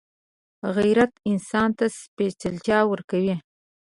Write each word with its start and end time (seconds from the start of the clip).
غیرت 0.75 1.11
انسان 1.29 1.69
ته 1.77 1.85
سپېڅلتیا 1.99 2.79
ورکوي 2.91 3.35